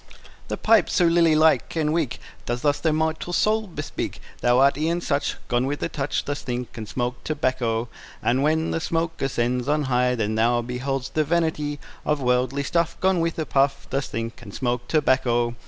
The 0.47 0.57
pipe 0.57 0.89
so 0.89 1.05
lily 1.05 1.35
like 1.35 1.75
and 1.75 1.93
weak, 1.93 2.17
Does 2.47 2.61
thus 2.63 2.79
thy 2.79 2.89
mortal 2.91 3.33
state 3.33 3.75
bespeak; 3.75 4.19
Thou 4.39 4.57
art 4.57 4.75
e'en 4.75 4.99
such, 4.99 5.35
Gone 5.47 5.67
with 5.67 5.83
a 5.83 5.89
touch: 5.89 6.25
Thus 6.25 6.41
think, 6.41 6.75
and 6.75 6.87
smoke 6.89 7.23
tobacco. 7.23 7.87
And 8.23 8.41
when 8.41 8.71
the 8.71 8.79
smoke 8.79 9.21
ascends 9.21 9.67
on 9.67 9.83
high, 9.83 10.15
Then 10.15 10.33
thou 10.33 10.63
behold'st 10.63 11.13
the 11.13 11.23
vanity 11.23 11.79
Of 12.03 12.19
worldly 12.19 12.63
stuff, 12.63 12.99
Gone 12.99 13.19
with 13.19 13.37
a 13.37 13.45
puff: 13.45 13.85
Thus 13.91 14.07
think, 14.07 14.41
and 14.41 14.51
smoke 14.55 14.87
tobacco. 14.87 15.53